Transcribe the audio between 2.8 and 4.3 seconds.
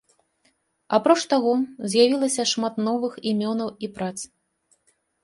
новых імёнаў і прац.